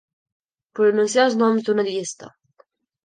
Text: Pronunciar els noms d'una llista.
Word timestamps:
Pronunciar 0.79 1.25
els 1.31 1.37
noms 1.43 1.67
d'una 1.69 1.85
llista. 1.91 2.31